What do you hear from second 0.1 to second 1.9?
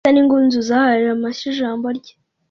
n ingunzu zahaye amashyi ijambo